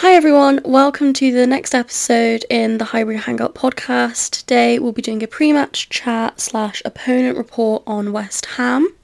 [0.00, 4.40] Hi everyone, welcome to the next episode in the Highbury Hangout podcast.
[4.40, 8.94] Today we'll be doing a pre-match chat slash opponent report on West Ham,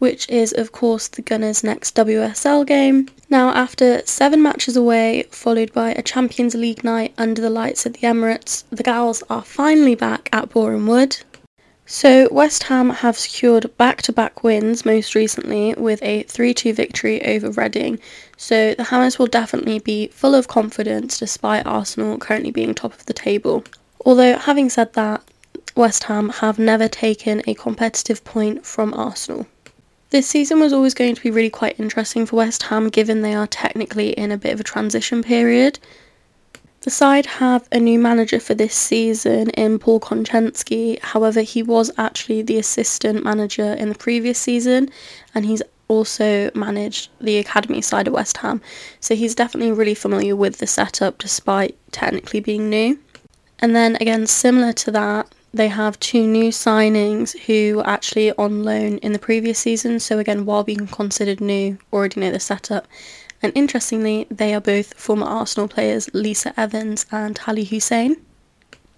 [0.00, 3.08] which is of course the Gunners' next WSL game.
[3.30, 7.94] Now after seven matches away, followed by a Champions League night under the lights at
[7.94, 11.18] the Emirates, the Gals are finally back at Boreham Wood.
[11.86, 16.72] So, West Ham have secured back to back wins most recently with a 3 2
[16.72, 17.98] victory over Reading.
[18.38, 23.04] So, the Hammers will definitely be full of confidence despite Arsenal currently being top of
[23.04, 23.64] the table.
[24.06, 25.22] Although, having said that,
[25.76, 29.46] West Ham have never taken a competitive point from Arsenal.
[30.08, 33.34] This season was always going to be really quite interesting for West Ham given they
[33.34, 35.78] are technically in a bit of a transition period.
[36.84, 41.00] The side have a new manager for this season in Paul Konchesky.
[41.00, 44.90] However, he was actually the assistant manager in the previous season
[45.34, 48.60] and he's also managed the academy side of West Ham.
[49.00, 52.98] So he's definitely really familiar with the setup despite technically being new.
[53.60, 58.62] And then again, similar to that, they have two new signings who were actually on
[58.62, 60.00] loan in the previous season.
[60.00, 62.86] So again, while being considered new, already know the setup
[63.44, 68.16] and interestingly, they are both former Arsenal players Lisa Evans and Halle Houssein.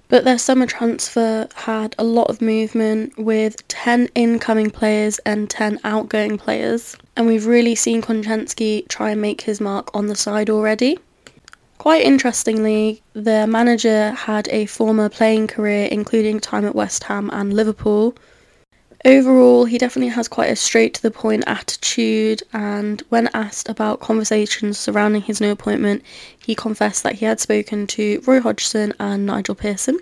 [0.08, 5.80] But their summer transfer had a lot of movement with 10 incoming players and 10
[5.82, 10.48] outgoing players, and we've really seen Konchesky try and make his mark on the side
[10.48, 10.96] already.
[11.78, 17.52] Quite interestingly, the manager had a former playing career, including time at West Ham and
[17.52, 18.14] Liverpool,
[19.06, 24.00] Overall, he definitely has quite a straight to the point attitude, and when asked about
[24.00, 26.02] conversations surrounding his new appointment,
[26.36, 30.00] he confessed that he had spoken to Roy Hodgson and Nigel Pearson.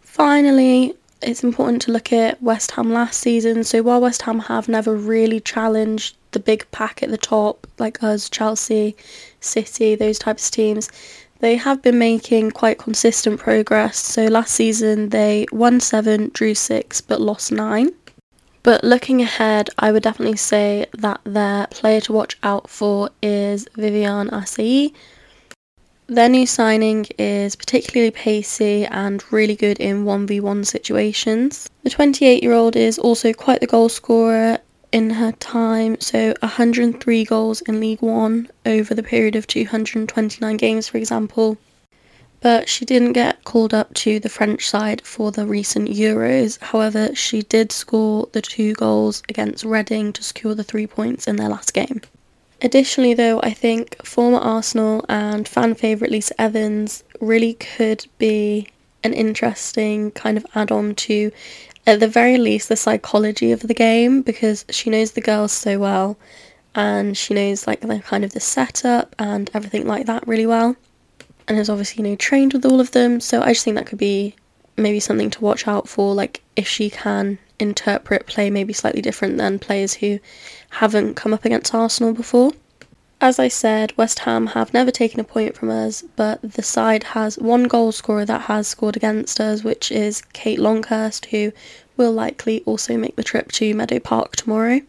[0.00, 3.64] Finally, it's important to look at West Ham last season.
[3.64, 8.02] So, while West Ham have never really challenged the big pack at the top, like
[8.02, 8.96] us, Chelsea,
[9.40, 10.88] City, those types of teams,
[11.40, 13.98] they have been making quite consistent progress.
[13.98, 17.90] So last season they won seven, drew six, but lost nine.
[18.62, 23.66] But looking ahead, I would definitely say that their player to watch out for is
[23.76, 24.92] Viviane Asseyi.
[26.08, 31.70] Their new signing is particularly pacey and really good in 1v1 situations.
[31.84, 34.58] The 28 year old is also quite the goal scorer
[34.92, 40.88] in her time, so 103 goals in League One over the period of 229 games,
[40.88, 41.58] for example.
[42.40, 46.58] But she didn't get called up to the French side for the recent Euros.
[46.60, 51.36] However, she did score the two goals against Reading to secure the three points in
[51.36, 52.00] their last game.
[52.62, 58.68] Additionally, though, I think former Arsenal and fan favourite Lisa Evans really could be
[59.02, 61.30] an interesting kind of add on to
[61.86, 65.78] at the very least the psychology of the game because she knows the girls so
[65.78, 66.16] well
[66.74, 70.76] and she knows like the kind of the setup and everything like that really well
[71.48, 73.20] and has obviously you know trained with all of them.
[73.20, 74.34] So i just think that could be
[74.76, 79.36] maybe something to watch out for like if she can interpret play maybe slightly different
[79.36, 80.18] than players who
[80.70, 82.52] haven't come up against arsenal before
[83.20, 87.02] as I said, West Ham have never taken a point from us, but the side
[87.04, 91.52] has one goal scorer that has scored against us, which is Kate Longhurst, who
[91.98, 94.80] will likely also make the trip to Meadow Park tomorrow.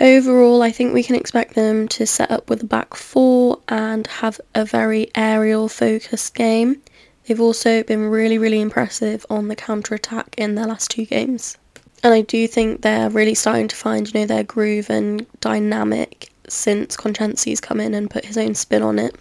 [0.00, 4.06] Overall, I think we can expect them to set up with a back four and
[4.06, 6.80] have a very aerial focused game.
[7.26, 11.58] They've also been really, really impressive on the counter attack in their last two games.
[12.02, 16.30] And I do think they're really starting to find, you know, their groove and dynamic
[16.48, 19.16] since Konchesky's come in and put his own spin on it.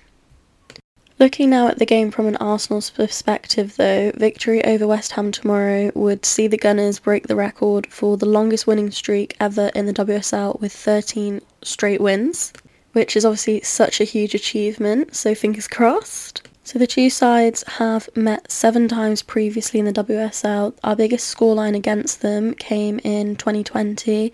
[1.20, 5.92] Looking now at the game from an Arsenal's perspective, though, victory over West Ham tomorrow
[5.94, 9.94] would see the Gunners break the record for the longest winning streak ever in the
[9.94, 12.52] WSL with 13 straight wins,
[12.94, 16.48] which is obviously such a huge achievement, so fingers crossed.
[16.66, 20.74] So the two sides have met seven times previously in the WSL.
[20.84, 24.34] Our biggest scoreline against them came in 2020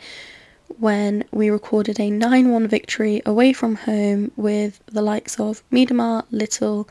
[0.79, 6.25] when we recorded a 9 1 victory away from home with the likes of Miedema,
[6.31, 6.87] Little,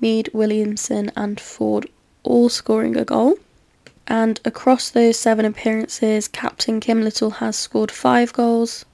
[0.00, 1.86] Mead, Williamson, and Ford
[2.22, 3.38] all scoring a goal.
[4.06, 8.84] And across those seven appearances, Captain Kim Little has scored five goals.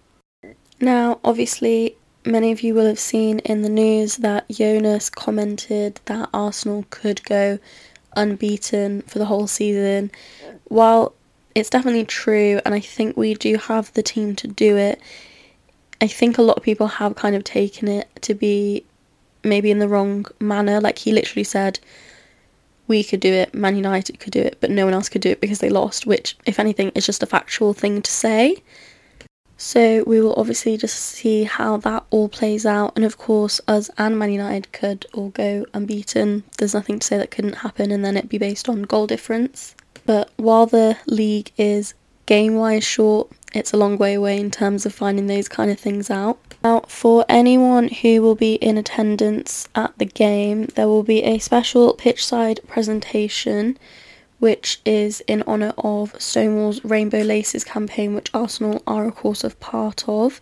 [0.81, 6.29] Now, obviously, many of you will have seen in the news that Jonas commented that
[6.35, 7.59] Arsenal could go
[8.15, 10.11] unbeaten for the whole season.
[10.65, 11.15] While
[11.57, 15.01] it's definitely true, and I think we do have the team to do it.
[16.03, 18.85] I think a lot of people have kind of taken it to be
[19.43, 20.83] maybe in the wrong manner.
[20.83, 21.81] Like he literally said,
[22.89, 25.31] we could do it, Man United could do it, but no one else could do
[25.31, 28.63] it because they lost, which, if anything, is just a factual thing to say.
[29.57, 32.93] So we will obviously just see how that all plays out.
[32.97, 36.45] And of course, us and Man United could all go unbeaten.
[36.59, 39.75] There's nothing to say that couldn't happen, and then it'd be based on goal difference.
[40.07, 41.95] But while the league is
[42.27, 45.79] game wise short, it's a long way away in terms of finding those kind of
[45.79, 46.39] things out.
[46.63, 51.39] Now, for anyone who will be in attendance at the game, there will be a
[51.39, 53.79] special pitchside presentation
[54.39, 59.51] which is in honour of Stonewall's Rainbow Laces campaign, which Arsenal are, of course, a
[59.51, 60.41] part of.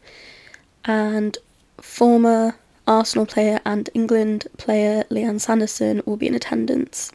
[0.85, 1.39] And
[1.81, 2.57] former
[2.87, 7.13] Arsenal player and England player Lianne Sanderson will be in attendance.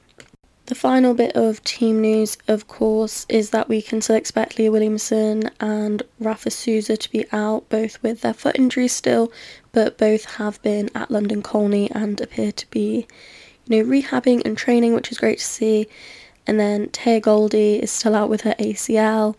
[0.70, 4.72] The final bit of team news, of course, is that we can still expect Leah
[4.72, 9.32] Williamson and Rafa Souza to be out, both with their foot injuries still,
[9.72, 13.08] but both have been at London Colney and appear to be,
[13.66, 15.88] you know, rehabbing and training, which is great to see.
[16.46, 19.36] And then Teyah Goldie is still out with her ACL.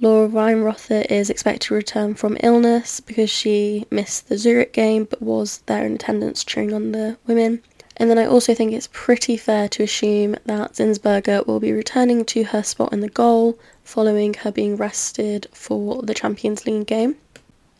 [0.00, 5.22] Laura Wienroither is expected to return from illness because she missed the Zurich game but
[5.22, 7.62] was there in attendance cheering on the women.
[7.96, 12.24] And then I also think it's pretty fair to assume that Zinsberger will be returning
[12.26, 17.16] to her spot in the goal following her being rested for the Champions League game.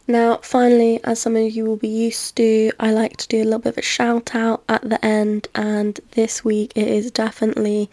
[0.06, 3.44] Now, finally, as some of you will be used to, I like to do a
[3.44, 7.88] little bit of a shout out at the end, and this week it is definitely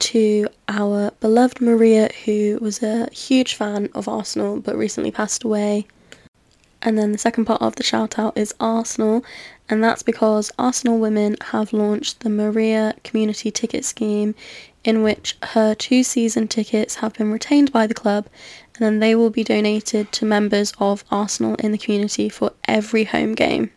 [0.00, 5.86] to our beloved Maria, who was a huge fan of Arsenal but recently passed away.
[6.82, 9.24] And then the second part of the shout out is Arsenal,
[9.68, 14.34] and that's because Arsenal Women have launched the Maria Community Ticket Scheme,
[14.82, 18.26] in which her two season tickets have been retained by the club,
[18.74, 23.04] and then they will be donated to members of Arsenal in the community for every
[23.04, 23.70] home game.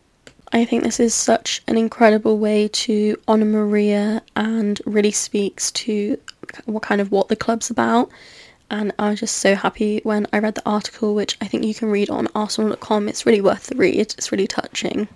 [0.52, 6.18] I think this is such an incredible way to honour Maria and really speaks to
[6.64, 8.10] what kind of what the club's about.
[8.70, 11.74] And I was just so happy when I read the article, which I think you
[11.74, 13.08] can read on arsenal.com.
[13.08, 15.08] It's really worth the read, it's really touching.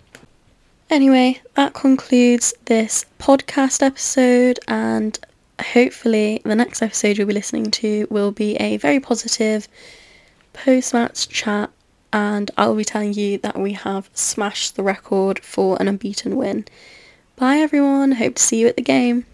[0.88, 5.18] Anyway, that concludes this podcast episode, and
[5.60, 9.68] hopefully, the next episode you'll be listening to will be a very positive
[10.52, 11.70] post match chat
[12.12, 16.66] and I'll be telling you that we have smashed the record for an unbeaten win.
[17.36, 19.26] Bye everyone, hope to see you at the game.